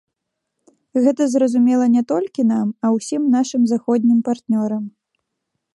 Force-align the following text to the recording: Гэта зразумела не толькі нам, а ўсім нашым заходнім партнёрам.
Гэта 1.07 1.27
зразумела 1.33 1.85
не 1.97 2.03
толькі 2.13 2.47
нам, 2.53 2.67
а 2.83 2.87
ўсім 2.95 3.21
нашым 3.35 3.61
заходнім 3.75 4.19
партнёрам. 4.31 4.83